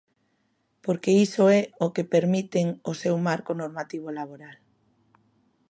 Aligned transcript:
Porque 0.85 1.11
iso 1.25 1.43
é 1.59 1.61
o 1.85 1.87
que 1.95 2.09
permiten 2.15 2.67
o 2.91 2.93
seu 3.01 3.15
marco 3.27 3.51
normativo 3.61 4.07
laboral. 4.17 4.57